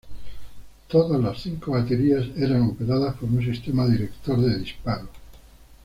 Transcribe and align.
Todas 0.87 1.21
las 1.21 1.43
cinco 1.43 1.73
baterías 1.73 2.25
eran 2.35 2.63
operadas 2.63 3.15
por 3.17 3.29
un 3.29 3.45
sistema 3.45 3.85
director 3.85 4.41
de 4.41 4.57
disparo. 4.57 5.07